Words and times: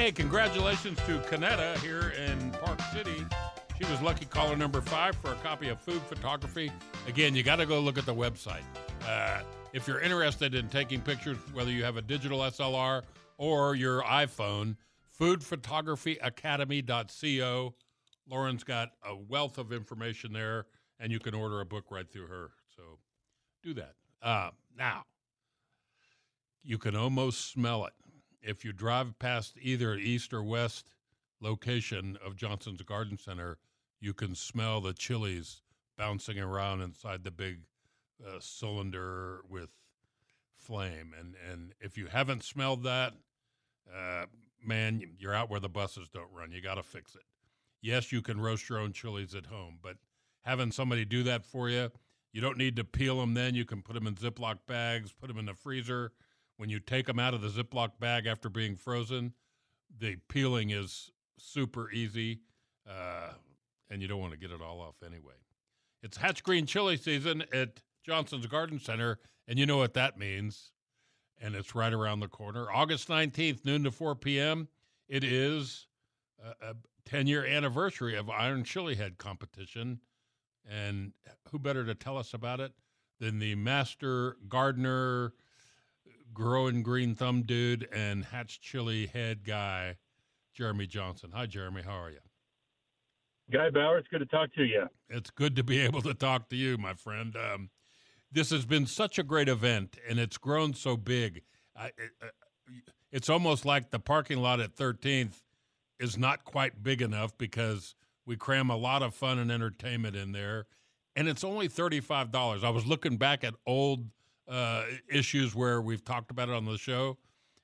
Hey, 0.00 0.12
congratulations 0.12 0.98
to 1.00 1.18
Canetta 1.28 1.76
here 1.80 2.14
in 2.16 2.52
Park 2.52 2.80
City. 2.90 3.26
She 3.76 3.84
was 3.84 4.00
lucky 4.00 4.24
caller 4.24 4.56
number 4.56 4.80
five 4.80 5.14
for 5.16 5.30
a 5.30 5.34
copy 5.34 5.68
of 5.68 5.78
Food 5.78 6.00
Photography. 6.00 6.72
Again, 7.06 7.34
you 7.34 7.42
got 7.42 7.56
to 7.56 7.66
go 7.66 7.80
look 7.80 7.98
at 7.98 8.06
the 8.06 8.14
website. 8.14 8.62
Uh, 9.06 9.42
if 9.74 9.86
you're 9.86 10.00
interested 10.00 10.54
in 10.54 10.70
taking 10.70 11.02
pictures, 11.02 11.36
whether 11.52 11.70
you 11.70 11.84
have 11.84 11.98
a 11.98 12.02
digital 12.02 12.38
SLR 12.38 13.02
or 13.36 13.74
your 13.74 14.00
iPhone, 14.04 14.74
foodphotographyacademy.co. 15.20 17.74
Lauren's 18.26 18.64
got 18.64 18.92
a 19.04 19.14
wealth 19.14 19.58
of 19.58 19.70
information 19.70 20.32
there, 20.32 20.64
and 20.98 21.12
you 21.12 21.18
can 21.18 21.34
order 21.34 21.60
a 21.60 21.66
book 21.66 21.84
right 21.90 22.10
through 22.10 22.28
her. 22.28 22.52
So 22.74 22.82
do 23.62 23.74
that. 23.74 23.96
Uh, 24.22 24.48
now, 24.78 25.02
you 26.62 26.78
can 26.78 26.96
almost 26.96 27.52
smell 27.52 27.84
it 27.84 27.92
if 28.42 28.64
you 28.64 28.72
drive 28.72 29.18
past 29.18 29.56
either 29.60 29.94
east 29.94 30.32
or 30.32 30.42
west 30.42 30.94
location 31.40 32.18
of 32.24 32.36
Johnson's 32.36 32.82
Garden 32.82 33.18
Center, 33.18 33.58
you 34.00 34.14
can 34.14 34.34
smell 34.34 34.80
the 34.80 34.92
chilies 34.92 35.62
bouncing 35.96 36.38
around 36.38 36.80
inside 36.80 37.24
the 37.24 37.30
big 37.30 37.60
uh, 38.26 38.38
cylinder 38.40 39.40
with 39.48 39.70
flame. 40.56 41.14
And 41.18 41.34
and 41.50 41.74
if 41.80 41.96
you 41.98 42.06
haven't 42.06 42.44
smelled 42.44 42.84
that, 42.84 43.14
uh, 43.94 44.26
man, 44.64 45.02
you're 45.18 45.34
out 45.34 45.50
where 45.50 45.60
the 45.60 45.68
buses 45.68 46.08
don't 46.08 46.32
run. 46.32 46.52
You 46.52 46.60
got 46.60 46.76
to 46.76 46.82
fix 46.82 47.14
it. 47.14 47.22
Yes, 47.82 48.12
you 48.12 48.22
can 48.22 48.40
roast 48.40 48.68
your 48.68 48.78
own 48.78 48.92
chilies 48.92 49.34
at 49.34 49.46
home, 49.46 49.78
but 49.82 49.96
having 50.42 50.70
somebody 50.70 51.04
do 51.04 51.22
that 51.22 51.46
for 51.46 51.70
you, 51.70 51.90
you 52.32 52.40
don't 52.40 52.58
need 52.58 52.76
to 52.76 52.84
peel 52.84 53.18
them. 53.18 53.34
Then 53.34 53.54
you 53.54 53.64
can 53.64 53.82
put 53.82 53.94
them 53.94 54.06
in 54.06 54.14
Ziploc 54.14 54.58
bags, 54.66 55.12
put 55.12 55.28
them 55.28 55.38
in 55.38 55.46
the 55.46 55.54
freezer 55.54 56.12
when 56.60 56.68
you 56.68 56.78
take 56.78 57.06
them 57.06 57.18
out 57.18 57.32
of 57.32 57.40
the 57.40 57.48
Ziploc 57.48 57.92
bag 57.98 58.26
after 58.26 58.50
being 58.50 58.76
frozen, 58.76 59.32
the 59.98 60.16
peeling 60.28 60.68
is 60.68 61.10
super 61.38 61.90
easy, 61.90 62.42
uh, 62.86 63.30
and 63.88 64.02
you 64.02 64.06
don't 64.06 64.20
want 64.20 64.34
to 64.34 64.38
get 64.38 64.50
it 64.50 64.60
all 64.60 64.78
off 64.82 64.96
anyway. 65.02 65.32
It's 66.02 66.18
Hatch 66.18 66.44
Green 66.44 66.66
Chili 66.66 66.98
season 66.98 67.44
at 67.50 67.80
Johnson's 68.04 68.46
Garden 68.46 68.78
Center, 68.78 69.20
and 69.48 69.58
you 69.58 69.64
know 69.64 69.78
what 69.78 69.94
that 69.94 70.18
means. 70.18 70.72
And 71.40 71.54
it's 71.54 71.74
right 71.74 71.94
around 71.94 72.20
the 72.20 72.28
corner. 72.28 72.70
August 72.70 73.08
19th, 73.08 73.64
noon 73.64 73.84
to 73.84 73.90
4 73.90 74.14
p.m. 74.16 74.68
It 75.08 75.24
is 75.24 75.86
a 76.60 76.76
10 77.06 77.26
year 77.26 77.46
anniversary 77.46 78.18
of 78.18 78.28
Iron 78.28 78.64
Chili 78.64 78.96
Head 78.96 79.16
competition. 79.16 80.00
And 80.70 81.12
who 81.50 81.58
better 81.58 81.86
to 81.86 81.94
tell 81.94 82.18
us 82.18 82.34
about 82.34 82.60
it 82.60 82.72
than 83.18 83.38
the 83.38 83.54
master 83.54 84.36
gardener, 84.46 85.32
growing 86.32 86.82
green 86.82 87.14
thumb 87.14 87.42
dude 87.42 87.88
and 87.92 88.24
Hatch 88.24 88.60
Chili 88.60 89.06
head 89.06 89.44
guy, 89.44 89.96
Jeremy 90.54 90.86
Johnson. 90.86 91.30
Hi, 91.34 91.46
Jeremy. 91.46 91.82
How 91.82 91.98
are 92.02 92.10
you? 92.10 92.18
Guy 93.50 93.70
Bauer, 93.70 93.98
it's 93.98 94.08
good 94.08 94.18
to 94.18 94.26
talk 94.26 94.52
to 94.54 94.64
you. 94.64 94.86
It's 95.08 95.30
good 95.30 95.56
to 95.56 95.64
be 95.64 95.80
able 95.84 96.02
to 96.02 96.14
talk 96.14 96.48
to 96.50 96.56
you, 96.56 96.78
my 96.78 96.94
friend. 96.94 97.36
Um, 97.36 97.70
this 98.30 98.50
has 98.50 98.64
been 98.64 98.86
such 98.86 99.18
a 99.18 99.22
great 99.22 99.48
event, 99.48 99.96
and 100.08 100.18
it's 100.18 100.38
grown 100.38 100.74
so 100.74 100.96
big. 100.96 101.42
I, 101.76 101.86
it, 101.86 102.10
uh, 102.22 102.26
it's 103.10 103.28
almost 103.28 103.64
like 103.64 103.90
the 103.90 103.98
parking 103.98 104.38
lot 104.38 104.60
at 104.60 104.76
13th 104.76 105.42
is 105.98 106.16
not 106.16 106.44
quite 106.44 106.82
big 106.82 107.02
enough 107.02 107.36
because 107.36 107.96
we 108.24 108.36
cram 108.36 108.70
a 108.70 108.76
lot 108.76 109.02
of 109.02 109.14
fun 109.14 109.38
and 109.38 109.50
entertainment 109.50 110.14
in 110.14 110.30
there, 110.30 110.66
and 111.16 111.28
it's 111.28 111.42
only 111.42 111.68
$35. 111.68 112.62
I 112.62 112.70
was 112.70 112.86
looking 112.86 113.16
back 113.16 113.42
at 113.42 113.54
old 113.66 114.06
uh, 114.50 114.84
issues 115.08 115.54
where 115.54 115.80
we've 115.80 116.04
talked 116.04 116.30
about 116.30 116.48
it 116.48 116.54
on 116.54 116.64
the 116.64 116.76
show, 116.76 117.16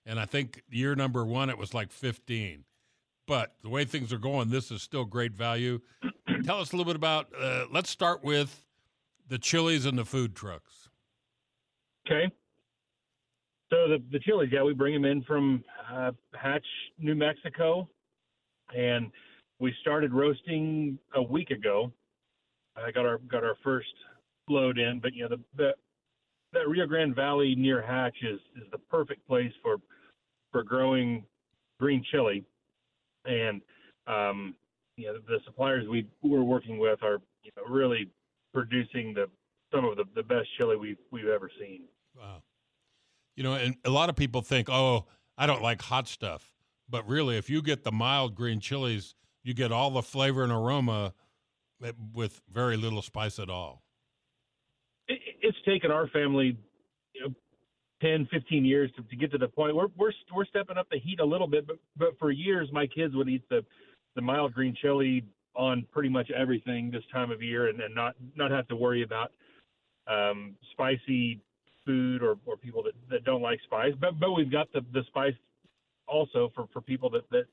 and 0.06 0.20
I 0.20 0.24
think 0.24 0.62
year 0.70 0.94
number 0.94 1.24
one 1.24 1.50
it 1.50 1.58
was 1.58 1.74
like 1.74 1.90
15. 1.92 2.64
But 3.26 3.54
the 3.62 3.68
way 3.68 3.84
things 3.84 4.12
are 4.12 4.18
going, 4.18 4.50
this 4.50 4.70
is 4.70 4.82
still 4.82 5.04
great 5.04 5.32
value. 5.32 5.80
Tell 6.44 6.60
us 6.60 6.72
a 6.72 6.76
little 6.76 6.84
bit 6.84 6.94
about. 6.94 7.26
Uh, 7.36 7.64
let's 7.72 7.90
start 7.90 8.22
with 8.22 8.64
the 9.28 9.36
chilies 9.36 9.84
and 9.84 9.98
the 9.98 10.04
food 10.04 10.36
trucks. 10.36 10.88
Okay. 12.06 12.32
So 13.72 13.88
the 13.88 14.02
the 14.12 14.20
chilies, 14.20 14.50
yeah, 14.52 14.62
we 14.62 14.74
bring 14.74 14.94
them 14.94 15.04
in 15.04 15.24
from 15.24 15.64
uh, 15.92 16.12
Hatch, 16.40 16.66
New 17.00 17.16
Mexico, 17.16 17.88
and 18.76 19.10
we 19.58 19.74
started 19.80 20.12
roasting 20.12 20.98
a 21.16 21.22
week 21.22 21.50
ago. 21.50 21.92
I 22.76 22.92
got 22.92 23.06
our 23.06 23.18
got 23.18 23.42
our 23.42 23.56
first 23.64 23.88
load 24.48 24.78
in, 24.78 25.00
but 25.00 25.14
you 25.14 25.24
know 25.24 25.36
the, 25.36 25.42
the 25.56 25.70
that 26.52 26.68
Rio 26.68 26.86
Grande 26.86 27.14
Valley 27.14 27.54
near 27.54 27.82
Hatch 27.82 28.16
is 28.22 28.40
is 28.56 28.70
the 28.70 28.78
perfect 28.78 29.26
place 29.26 29.52
for 29.62 29.76
for 30.52 30.62
growing 30.62 31.24
green 31.78 32.04
chili, 32.10 32.44
and 33.24 33.60
um, 34.06 34.54
you 34.96 35.06
know 35.06 35.18
the 35.26 35.38
suppliers 35.44 35.86
we 35.88 36.06
we're 36.22 36.42
working 36.42 36.78
with 36.78 37.02
are 37.02 37.18
you 37.42 37.50
know 37.56 37.64
really 37.68 38.08
producing 38.54 39.14
the 39.14 39.26
some 39.72 39.84
of 39.84 39.96
the, 39.96 40.04
the 40.14 40.22
best 40.22 40.48
chili 40.56 40.76
we've 40.76 40.98
we've 41.10 41.28
ever 41.28 41.50
seen. 41.60 41.82
Wow, 42.16 42.42
you 43.36 43.42
know, 43.42 43.54
and 43.54 43.76
a 43.84 43.90
lot 43.90 44.08
of 44.08 44.16
people 44.16 44.42
think, 44.42 44.68
oh, 44.70 45.06
I 45.36 45.46
don't 45.46 45.62
like 45.62 45.82
hot 45.82 46.08
stuff, 46.08 46.54
but 46.88 47.06
really, 47.06 47.36
if 47.36 47.50
you 47.50 47.60
get 47.62 47.84
the 47.84 47.92
mild 47.92 48.34
green 48.34 48.60
chilies, 48.60 49.14
you 49.42 49.52
get 49.54 49.72
all 49.72 49.90
the 49.90 50.02
flavor 50.02 50.42
and 50.42 50.52
aroma 50.52 51.12
with 52.14 52.40
very 52.50 52.76
little 52.78 53.02
spice 53.02 53.38
at 53.38 53.50
all 53.50 53.82
taken 55.66 55.90
our 55.90 56.08
family, 56.08 56.56
you 57.12 57.20
know, 57.22 57.34
10, 58.02 58.28
15 58.30 58.64
years 58.64 58.90
to, 58.96 59.02
to 59.02 59.16
get 59.16 59.30
to 59.32 59.38
the 59.38 59.48
point 59.48 59.74
where 59.74 59.86
we're 59.96 60.12
we're 60.34 60.44
stepping 60.44 60.76
up 60.76 60.86
the 60.90 60.98
heat 60.98 61.20
a 61.20 61.24
little 61.24 61.46
bit. 61.46 61.66
But 61.66 61.76
but 61.96 62.18
for 62.18 62.30
years, 62.30 62.68
my 62.72 62.86
kids 62.86 63.14
would 63.14 63.28
eat 63.28 63.42
the 63.48 63.64
the 64.14 64.22
mild 64.22 64.54
green 64.54 64.74
chili 64.80 65.24
on 65.54 65.86
pretty 65.92 66.08
much 66.08 66.30
everything 66.30 66.90
this 66.90 67.02
time 67.12 67.30
of 67.30 67.42
year, 67.42 67.68
and, 67.68 67.80
and 67.80 67.94
not 67.94 68.14
not 68.36 68.50
have 68.50 68.68
to 68.68 68.76
worry 68.76 69.02
about 69.02 69.32
um, 70.06 70.54
spicy 70.72 71.40
food 71.84 72.22
or, 72.22 72.36
or 72.44 72.56
people 72.56 72.82
that, 72.82 72.92
that 73.10 73.24
don't 73.24 73.42
like 73.42 73.60
spice. 73.64 73.94
But 73.98 74.20
but 74.20 74.32
we've 74.32 74.52
got 74.52 74.70
the 74.72 74.82
the 74.92 75.02
spice 75.08 75.34
also 76.06 76.52
for, 76.54 76.68
for 76.72 76.80
people 76.80 77.10
that, 77.10 77.28
that 77.30 77.44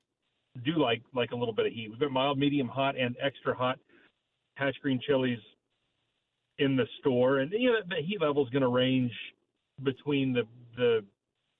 do 0.65 0.77
like 0.77 1.01
like 1.15 1.31
a 1.31 1.35
little 1.35 1.53
bit 1.53 1.67
of 1.67 1.73
heat. 1.73 1.89
We've 1.89 1.99
got 1.99 2.11
mild, 2.11 2.37
medium, 2.37 2.67
hot, 2.67 2.97
and 2.97 3.15
extra 3.21 3.55
hot 3.55 3.79
hatch 4.55 4.75
green 4.81 4.99
chilies 5.07 5.39
in 6.59 6.75
the 6.75 6.85
store, 6.99 7.39
and 7.39 7.51
you 7.51 7.71
know 7.71 7.79
the 7.87 8.01
heat 8.05 8.21
level 8.21 8.43
is 8.43 8.49
going 8.49 8.61
to 8.61 8.67
range 8.67 9.11
between 9.81 10.33
the 10.33 10.43
the 10.77 11.03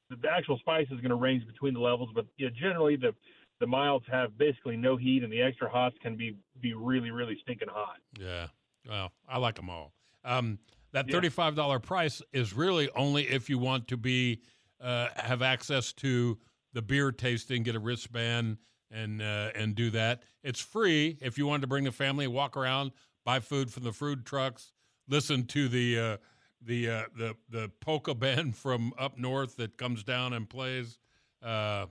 the 0.10 0.30
actual 0.30 0.58
spice 0.60 0.86
is 0.92 1.00
going 1.00 1.10
to 1.10 1.16
range 1.16 1.46
between 1.48 1.74
the 1.74 1.80
levels, 1.80 2.10
but 2.14 2.26
you 2.38 2.48
know, 2.48 2.52
generally 2.60 2.96
the 2.96 3.14
the 3.60 3.68
milds 3.68 4.06
have 4.12 4.38
basically 4.38 4.76
no 4.76 4.98
heat, 4.98 5.24
and 5.24 5.32
the 5.32 5.42
extra 5.42 5.70
hots 5.70 5.96
can 6.02 6.16
be 6.16 6.36
be 6.62 6.74
really 6.74 7.12
really 7.12 7.38
stinking 7.42 7.70
hot. 7.72 7.98
Yeah, 8.20 8.48
well, 8.88 9.12
I 9.28 9.38
like 9.38 9.56
them 9.56 9.70
all. 9.70 9.94
Um, 10.24 10.60
that 10.92 11.10
thirty-five 11.10 11.56
dollar 11.56 11.80
price 11.80 12.22
is 12.32 12.54
really 12.54 12.90
only 12.96 13.28
if 13.28 13.50
you 13.50 13.58
want 13.58 13.88
to 13.90 13.98
be 13.98 14.42
uh, 14.82 15.08
have 15.16 15.42
access 15.42 15.94
to 15.94 16.38
the 16.74 16.82
beer 16.82 17.12
tasting, 17.12 17.64
get 17.64 17.76
a 17.76 17.80
wristband, 17.80 18.58
and 18.92 19.22
uh, 19.22 19.50
and 19.56 19.76
do 19.76 19.90
that. 19.92 20.24
It's 20.44 20.60
free 20.60 21.18
if 21.22 21.38
you 21.38 21.48
wanted 21.48 21.62
to 21.62 21.68
bring 21.68 21.84
the 21.86 21.92
family, 21.92 22.28
walk 22.28 22.56
around, 22.56 22.92
buy 23.26 23.40
food 23.40 23.72
from 23.72 23.84
the 23.84 23.94
food 23.94 24.26
trucks, 24.26 24.72
listen 25.08 25.46
to 25.48 25.68
the 25.68 26.00
uh, 26.00 26.18
the 26.62 26.90
uh, 26.90 27.04
the 27.18 27.36
the 27.50 27.72
polka 27.82 28.14
band 28.20 28.56
from 28.56 28.94
up 28.98 29.18
north 29.18 29.56
that 29.58 29.78
comes 29.78 30.04
down 30.04 30.34
and 30.34 30.50
plays. 30.50 31.00
Uh, 31.42 31.88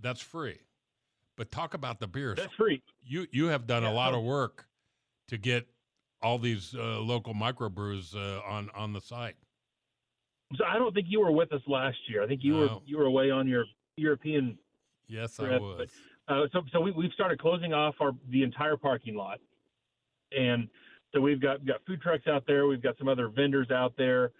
that's 0.00 0.20
free. 0.20 0.58
But 1.36 1.52
talk 1.52 1.74
about 1.74 2.00
the 2.00 2.08
beers 2.08 2.36
That's 2.36 2.54
free. 2.54 2.82
you 3.04 3.26
you 3.30 3.46
have 3.46 3.66
done 3.66 3.84
a 3.84 3.92
lot 3.92 4.12
of 4.12 4.24
work 4.24 4.66
to 5.28 5.38
get 5.38 5.68
all 6.20 6.36
these 6.36 6.74
uh, 6.74 6.98
local 6.98 7.32
microbrews 7.32 8.16
uh, 8.16 8.42
on 8.44 8.70
on 8.74 8.92
the 8.92 9.00
site. 9.00 9.36
So 10.56 10.64
I 10.64 10.78
don't 10.78 10.92
think 10.92 11.06
you 11.08 11.20
were 11.20 11.30
with 11.30 11.52
us 11.52 11.60
last 11.68 11.98
year. 12.08 12.24
I 12.24 12.26
think 12.26 12.42
you 12.42 12.54
were 12.54 12.68
you 12.84 12.98
were 12.98 13.04
away 13.04 13.30
on 13.30 13.46
your 13.46 13.66
European 13.96 14.58
Yes, 15.08 15.40
I 15.40 15.44
Correct, 15.44 15.62
was. 15.62 15.90
Uh, 16.28 16.42
so 16.52 16.62
so 16.70 16.80
we, 16.80 16.90
we've 16.90 17.12
started 17.12 17.40
closing 17.40 17.72
off 17.72 17.94
our 18.00 18.12
the 18.30 18.42
entire 18.42 18.76
parking 18.76 19.14
lot, 19.14 19.40
and 20.32 20.68
so 21.12 21.20
we've 21.20 21.40
got 21.40 21.64
got 21.66 21.84
food 21.86 22.00
trucks 22.00 22.26
out 22.26 22.44
there. 22.46 22.66
We've 22.66 22.82
got 22.82 22.98
some 22.98 23.08
other 23.08 23.28
vendors 23.28 23.70
out 23.70 23.94
there, 23.96 24.32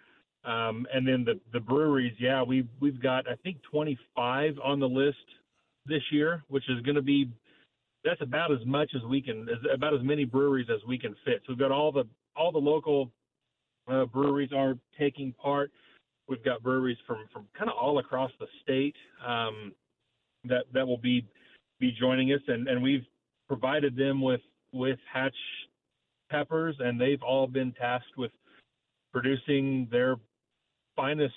um, 0.45 0.85
and 0.93 1.07
then 1.07 1.25
the 1.25 1.39
the 1.51 1.59
breweries. 1.59 2.13
Yeah, 2.19 2.43
we've 2.43 2.67
we've 2.79 3.01
got 3.01 3.27
I 3.29 3.35
think 3.43 3.57
25 3.71 4.55
on 4.63 4.79
the 4.79 4.87
list 4.87 5.17
this 5.85 6.03
year, 6.11 6.43
which 6.47 6.63
is 6.69 6.81
going 6.81 6.95
to 6.95 7.01
be 7.01 7.29
that's 8.03 8.21
about 8.21 8.51
as 8.51 8.65
much 8.65 8.91
as 8.95 9.01
we 9.09 9.21
can 9.21 9.47
as 9.49 9.57
about 9.73 9.93
as 9.93 10.01
many 10.03 10.25
breweries 10.25 10.67
as 10.73 10.79
we 10.87 10.97
can 10.97 11.15
fit. 11.25 11.41
So 11.45 11.53
we've 11.53 11.59
got 11.59 11.71
all 11.71 11.91
the 11.91 12.05
all 12.35 12.51
the 12.51 12.59
local 12.59 13.11
uh, 13.89 14.05
breweries 14.05 14.51
are 14.55 14.77
taking 14.97 15.33
part. 15.33 15.71
We've 16.27 16.43
got 16.43 16.61
breweries 16.61 16.97
from 17.07 17.25
from 17.33 17.47
kind 17.57 17.69
of 17.69 17.77
all 17.77 17.97
across 17.97 18.31
the 18.39 18.45
state 18.61 18.95
um, 19.25 19.73
that 20.45 20.65
that 20.73 20.87
will 20.87 20.97
be 20.97 21.25
be 21.79 21.91
joining 21.99 22.31
us, 22.31 22.41
and 22.47 22.67
and 22.67 22.81
we've 22.81 23.05
provided 23.47 23.95
them 23.95 24.21
with 24.21 24.41
with 24.71 24.99
hatch 25.11 25.35
peppers, 26.29 26.75
and 26.79 26.99
they've 26.99 27.21
all 27.21 27.47
been 27.47 27.71
tasked 27.73 28.17
with 28.17 28.31
producing 29.11 29.87
their 29.91 30.15
finest 30.95 31.33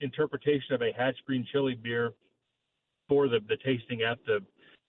interpretation 0.00 0.74
of 0.74 0.82
a 0.82 0.92
hatch 0.96 1.16
green 1.26 1.46
chili 1.50 1.74
beer 1.74 2.12
for 3.08 3.28
the 3.28 3.40
the 3.48 3.56
tasting 3.64 4.02
at 4.02 4.18
the 4.26 4.40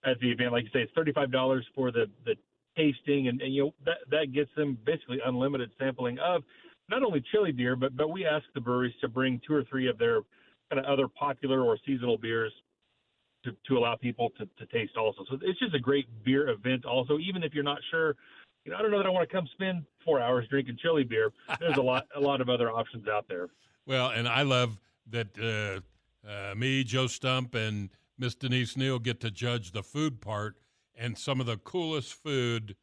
at 0.06 0.20
the 0.20 0.32
event. 0.32 0.52
Like 0.52 0.64
you 0.64 0.70
say, 0.74 0.82
it's 0.82 0.92
thirty 0.94 1.14
five 1.14 1.32
dollars 1.32 1.66
for 1.76 1.92
the 1.92 2.06
the 2.26 2.36
tasting, 2.78 3.28
and, 3.28 3.42
and 3.42 3.54
you 3.54 3.64
know 3.64 3.74
that 3.86 3.98
that 4.12 4.34
gets 4.34 4.50
them 4.56 4.78
basically 4.86 5.20
unlimited 5.26 5.72
sampling 5.80 6.20
of 6.20 6.44
not 6.90 7.04
only 7.04 7.24
chili 7.32 7.52
beer, 7.52 7.76
but 7.76 7.96
but 7.96 8.10
we 8.10 8.26
ask 8.26 8.46
the 8.54 8.62
breweries 8.62 8.94
to 9.02 9.08
bring 9.08 9.42
two 9.46 9.54
or 9.54 9.64
three 9.64 9.88
of 9.88 9.98
their 9.98 10.22
kind 10.70 10.80
of 10.80 10.86
other 10.86 11.08
popular 11.08 11.64
or 11.64 11.78
seasonal 11.86 12.18
beers 12.18 12.52
to, 13.44 13.52
to 13.68 13.78
allow 13.78 13.96
people 13.96 14.30
to, 14.38 14.46
to 14.58 14.66
taste 14.72 14.98
also. 14.98 15.24
So 15.30 15.38
it's 15.42 15.60
just 15.60 15.74
a 15.74 15.80
great 15.80 16.08
beer 16.24 16.50
event 16.50 16.86
also, 16.86 17.18
even 17.18 17.44
if 17.44 17.54
you're 17.54 17.64
not 17.64 17.80
sure, 17.90 18.16
you 18.70 18.76
know, 18.76 18.80
I 18.80 18.82
don't 18.84 18.92
know 18.92 19.00
that 19.00 19.08
I 19.08 19.10
want 19.10 19.28
to 19.28 19.36
come 19.36 19.48
spend 19.54 19.84
four 20.06 20.22
hours 20.22 20.48
drinking 20.48 20.78
chili 20.80 21.04
beer. 21.04 21.32
There's 21.60 21.78
a 21.78 21.82
lot 21.82 22.08
a 22.16 22.20
lot 22.20 22.40
of 22.40 22.50
other 22.50 22.72
options 22.72 23.08
out 23.08 23.28
there. 23.28 23.48
Well, 23.86 24.12
and 24.12 24.28
I 24.28 24.44
love 24.44 24.78
that 25.10 25.30
uh, 25.40 26.30
uh, 26.30 26.54
me, 26.54 26.84
Joe 26.84 27.08
Stump, 27.08 27.56
and 27.56 27.90
Miss 28.20 28.36
Denise 28.36 28.78
Neal 28.78 29.00
get 29.00 29.20
to 29.22 29.32
judge 29.32 29.72
the 29.72 29.82
food 29.82 30.22
part, 30.22 30.58
and 30.96 31.18
some 31.18 31.40
of 31.40 31.48
the 31.48 31.58
coolest 31.58 32.14
food 32.14 32.76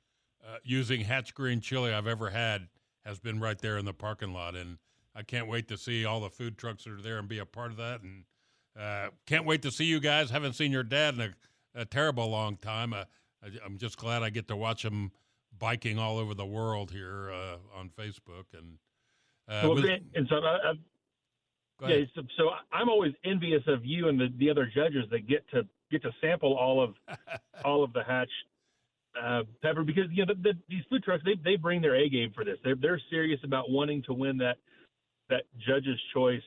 uh, 0.45 0.57
using 0.65 1.03
Hatch 1.03 1.33
Green 1.33 1.61
chili 1.61 1.93
I've 1.93 2.09
ever 2.09 2.31
had 2.31 2.67
has 3.05 3.21
been 3.21 3.39
right 3.39 3.57
there 3.57 3.79
in 3.79 3.85
the 3.85 3.93
parking 3.93 4.33
lot, 4.33 4.57
and 4.57 4.79
I 5.15 5.23
can't 5.23 5.47
wait 5.47 5.69
to 5.69 5.77
see 5.77 6.05
all 6.05 6.19
the 6.19 6.31
food 6.31 6.59
trucks 6.59 6.83
that 6.85 6.95
are 6.95 7.03
there 7.03 7.19
and 7.19 7.29
be 7.29 7.39
a 7.39 7.47
part 7.47 7.71
of 7.71 7.77
that, 7.77 8.01
and 8.03 8.25
uh, 8.77 9.11
can't 9.27 9.47
wait 9.47 9.63
to 9.63 9.71
see 9.71 9.85
you 9.85 10.01
guys. 10.01 10.31
Haven't 10.31 10.55
seen 10.55 10.73
your 10.73 10.83
dad 10.83 11.15
in 11.15 11.21
a, 11.21 11.83
a 11.83 11.85
terrible 11.85 12.29
long 12.29 12.57
time. 12.57 12.93
Uh, 12.93 13.05
I, 13.45 13.51
I'm 13.65 13.79
just 13.79 13.97
glad 13.97 14.25
I 14.25 14.31
get 14.31 14.49
to 14.49 14.57
watch 14.57 14.85
him 14.85 15.13
biking 15.59 15.99
all 15.99 16.19
over 16.19 16.35
the 16.35 16.47
world 16.47 16.91
here 16.91 17.31
uh, 17.31 17.57
on 17.79 17.91
Facebook, 17.99 18.45
and 18.57 18.79
uh, 19.49 19.61
Well, 19.69 19.75
with- 19.77 19.85
and 20.15 20.27
so, 20.29 20.37
uh, 20.37 20.41
uh, 20.71 20.75
yeah, 21.89 22.05
so, 22.15 22.23
so 22.39 22.51
I'm 22.73 22.89
always 22.89 23.13
envious 23.25 23.63
of 23.67 23.85
you 23.85 24.09
and 24.09 24.19
the, 24.19 24.29
the 24.39 24.49
other 24.51 24.67
judges 24.75 25.05
that 25.11 25.27
get 25.29 25.49
to 25.51 25.67
get 25.91 26.03
to 26.03 26.11
sample 26.23 26.57
all 26.57 26.83
of 26.83 26.95
all 27.65 27.85
of 27.85 27.93
the 27.93 28.03
hatch 28.03 28.31
uh, 29.23 29.43
pepper 29.63 29.85
because 29.85 30.05
you 30.11 30.25
know 30.25 30.35
the, 30.35 30.41
the, 30.53 30.59
these 30.69 30.83
food 30.89 31.03
trucks 31.03 31.23
they 31.25 31.35
they 31.45 31.57
bring 31.57 31.83
their 31.83 31.95
A 31.97 32.09
game 32.09 32.33
for 32.35 32.45
this. 32.45 32.57
They're 32.65 32.77
they're 32.77 33.01
serious 33.11 33.41
about 33.45 33.71
wanting 33.71 34.03
to 34.05 34.15
win 34.15 34.39
that 34.39 34.57
that 35.29 35.43
judge's 35.67 36.01
choice 36.15 36.43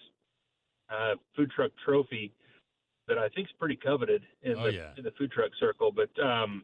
uh, 0.89 1.13
food 1.35 1.51
truck 1.55 1.71
trophy 1.85 2.33
that 3.07 3.17
I 3.19 3.29
think 3.29 3.47
is 3.47 3.53
pretty 3.59 3.75
coveted 3.75 4.23
in 4.41 4.55
Oh, 4.57 4.63
the 4.65 4.73
yeah. 4.73 4.89
in 4.97 5.03
the 5.03 5.11
food 5.11 5.31
truck 5.31 5.51
circle. 5.59 5.91
But 5.91 6.09
um, 6.23 6.63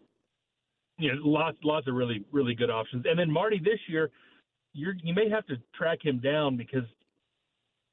you 0.98 1.14
know, 1.14 1.22
lots 1.24 1.58
lots 1.64 1.88
of 1.88 1.96
really 1.96 2.24
really 2.32 2.56
good 2.56 2.70
options. 2.70 3.06
And 3.08 3.18
then 3.18 3.32
Marty 3.32 3.60
this 3.60 3.80
year, 3.88 4.12
you're 4.74 4.96
you 5.04 5.14
may 5.14 5.30
have 5.30 5.46
to 5.48 5.56
track 5.76 6.00
him 6.04 6.20
down 6.20 6.58
because 6.58 6.86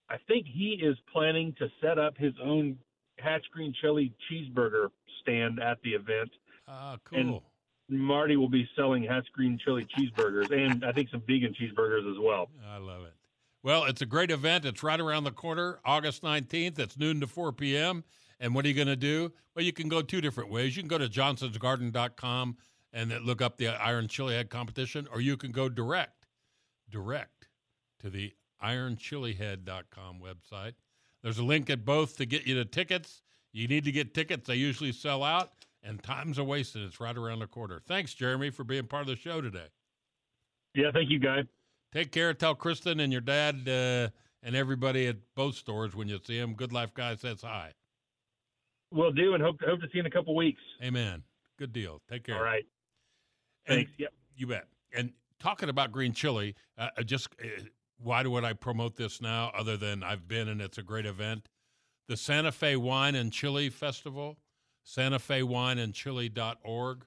I 0.09 0.17
think 0.29 0.47
he 0.47 0.81
is 0.83 0.97
planning 1.13 1.55
to 1.59 1.69
set 1.81 1.99
up 1.99 2.17
his 2.17 2.35
own 2.43 2.79
Hatch 3.19 3.45
Green 3.53 3.75
Chili 3.81 4.13
cheeseburger 4.31 4.89
stand 5.23 5.61
at 5.61 5.79
the 5.83 5.91
event. 5.91 6.31
Ah, 6.69 6.97
and- 7.13 7.31
cool. 7.31 7.43
Marty 7.89 8.37
will 8.37 8.49
be 8.49 8.67
selling 8.75 9.03
Hatch 9.03 9.27
Green 9.35 9.59
Chili 9.63 9.87
cheeseburgers 9.99 10.51
and 10.51 10.83
I 10.83 10.93
think 10.93 11.11
some 11.11 11.21
vegan 11.27 11.53
cheeseburgers 11.53 12.11
as 12.11 12.17
well. 12.19 12.49
I 12.67 12.79
love 12.79 13.03
it. 13.03 13.13
Well, 13.63 13.85
it's 13.85 14.01
a 14.01 14.07
great 14.07 14.31
event. 14.31 14.65
It's 14.65 14.83
right 14.83 14.99
around 14.99 15.25
the 15.25 15.31
corner, 15.31 15.79
August 15.85 16.23
19th. 16.23 16.79
It's 16.79 16.97
noon 16.97 17.21
to 17.21 17.27
4 17.27 17.53
p.m. 17.53 18.05
And 18.41 18.55
what 18.55 18.65
are 18.65 18.69
you 18.69 18.75
going 18.75 18.87
to 18.87 18.97
do? 18.97 19.33
Well, 19.55 19.65
you 19.65 19.73
can 19.75 19.89
go 19.89 20.01
two 20.01 20.21
different 20.23 20.51
ways. 20.51 20.75
You 20.75 20.83
can 20.83 20.89
go 20.89 20.97
to 20.97 21.09
johnsonsgarden.com 21.09 22.57
and 22.93 23.11
then 23.11 23.25
look 23.25 23.41
up 23.41 23.57
the 23.57 23.69
Iron 23.69 24.09
Chili 24.09 24.35
Head 24.35 24.51
competition, 24.51 25.09
or 25.13 25.21
you 25.21 25.37
can 25.37 25.53
go 25.53 25.69
direct, 25.69 26.27
direct 26.91 27.49
to 28.01 28.11
the 28.11 28.33
ironchilihead.com 28.63 30.21
website. 30.21 30.75
There's 31.23 31.39
a 31.39 31.45
link 31.45 31.71
at 31.71 31.85
both 31.85 32.17
to 32.19 32.27
get 32.27 32.47
you 32.47 32.55
the 32.55 32.65
tickets. 32.65 33.23
You 33.53 33.69
need 33.69 33.85
to 33.85 33.93
get 33.93 34.15
tickets. 34.15 34.47
They 34.49 34.57
usually 34.57 34.93
sell 34.93 35.23
out, 35.23 35.53
and 35.83 36.03
time's 36.03 36.39
a 36.39 36.45
wasted. 36.45 36.83
It's 36.83 37.01
right 37.01 37.17
around 37.17 37.41
the 37.41 37.47
corner. 37.47 37.81
Thanks, 37.87 38.15
Jeremy, 38.15 38.51
for 38.51 38.65
being 38.65 38.87
part 38.87 39.03
of 39.03 39.09
the 39.09 39.17
show 39.17 39.41
today. 39.41 39.69
Yeah, 40.75 40.91
thank 40.93 41.11
you, 41.11 41.19
guy. 41.19 41.43
Take 41.93 42.11
care. 42.13 42.33
Tell 42.33 42.55
Kristen 42.55 43.01
and 43.01 43.13
your 43.13 43.21
dad 43.21 43.69
uh, 43.69 44.09
and 44.43 44.57
everybody 44.57 45.07
at 45.07 45.17
both 45.37 45.55
stores 45.55 45.95
when 45.95 46.09
you 46.09 46.19
see 46.25 46.39
them. 46.39 46.55
Good 46.55 46.73
Life 46.73 46.95
Guy 46.95 47.17
says 47.17 47.43
hi. 47.43 47.73
Will 48.91 49.13
do, 49.13 49.35
and 49.35 49.43
hope 49.43 49.57
hope 49.67 49.81
to 49.81 49.87
see 49.87 49.93
you 49.95 50.01
in 50.01 50.07
a 50.07 50.11
couple 50.11 50.35
weeks. 50.35 50.61
Amen. 50.83 51.23
Good 51.59 51.73
deal. 51.73 52.01
Take 52.11 52.25
care. 52.25 52.37
All 52.37 52.43
right. 52.43 52.65
And 53.67 53.77
Thanks. 53.79 53.93
Yep. 53.99 54.13
You 54.37 54.47
bet. 54.47 54.67
And 54.95 55.13
talking 55.39 55.69
about 55.69 55.93
green 55.93 56.13
chili, 56.13 56.55
uh, 56.79 56.89
just 57.05 57.29
uh, 57.43 57.63
why 57.99 58.23
would 58.23 58.45
I 58.45 58.53
promote 58.53 58.97
this 58.97 59.21
now 59.21 59.51
other 59.57 59.77
than 59.77 60.03
I've 60.03 60.27
been 60.27 60.49
and 60.49 60.61
it's 60.61 60.79
a 60.79 60.83
great 60.83 61.07
event? 61.07 61.49
The 62.09 62.17
Santa 62.17 62.53
Fe 62.53 62.77
Wine 62.77 63.15
and 63.15 63.33
Chili 63.33 63.71
Festival, 63.71 64.39
Santa 64.83 65.19
Fe 65.19 65.43
Wine 65.43 65.79
and 65.79 65.95
Chili.org, 65.95 67.05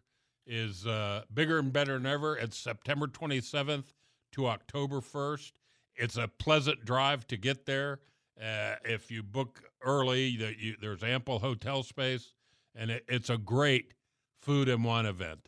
is 0.48 0.86
uh, 0.88 1.24
bigger 1.34 1.60
and 1.60 1.74
better 1.74 1.94
than 1.94 2.06
ever. 2.06 2.38
It's 2.38 2.58
September 2.58 3.08
27th 3.08 3.86
to 4.34 4.48
October 4.48 5.02
1st. 5.02 5.52
It's 5.96 6.18
a 6.18 6.28
pleasant 6.28 6.86
drive 6.86 7.28
to 7.28 7.38
get 7.38 7.66
there. 7.66 8.00
Uh, 8.40 8.76
if 8.84 9.10
you 9.10 9.24
book 9.24 9.64
early, 9.82 10.36
the, 10.38 10.54
you, 10.58 10.76
there's 10.80 11.04
ample 11.04 11.40
hotel 11.40 11.84
space, 11.84 12.34
and 12.76 12.92
it, 12.92 13.06
it's 13.08 13.30
a 13.30 13.38
great 13.38 13.94
food 14.42 14.70
and 14.70 14.84
wine 14.84 15.06
event. 15.06 15.48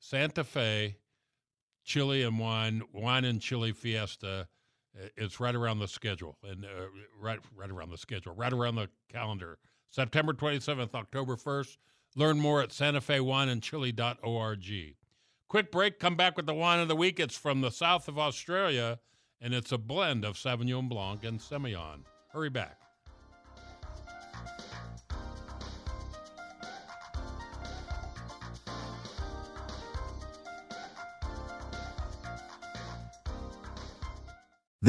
Santa 0.00 0.42
Fe 0.42 0.96
Chili 1.84 2.22
and 2.22 2.38
Wine 2.38 2.82
Wine 2.92 3.24
and 3.24 3.40
Chili 3.40 3.72
Fiesta. 3.72 4.48
It's 5.16 5.38
right 5.38 5.54
around 5.54 5.78
the 5.78 5.86
schedule, 5.86 6.36
and 6.42 6.64
uh, 6.64 6.88
right 7.18 7.38
right 7.56 7.70
around 7.70 7.90
the 7.90 7.98
schedule, 7.98 8.34
right 8.34 8.52
around 8.52 8.74
the 8.74 8.88
calendar. 9.08 9.58
September 9.88 10.32
27th, 10.32 10.92
October 10.94 11.36
1st. 11.36 11.76
Learn 12.16 12.40
more 12.40 12.60
at 12.60 12.70
santafewineandchili.org. 12.70 14.96
Quick 15.48 15.70
break. 15.70 16.00
Come 16.00 16.16
back 16.16 16.36
with 16.36 16.46
the 16.46 16.54
wine 16.54 16.80
of 16.80 16.88
the 16.88 16.96
week. 16.96 17.20
It's 17.20 17.36
from 17.36 17.60
the 17.60 17.70
south 17.70 18.08
of 18.08 18.18
Australia, 18.18 18.98
and 19.40 19.54
it's 19.54 19.70
a 19.70 19.78
blend 19.78 20.24
of 20.24 20.36
Sauvignon 20.36 20.88
Blanc 20.88 21.22
and 21.24 21.38
Semillon. 21.40 22.00
Hurry 22.32 22.50
back. 22.50 22.80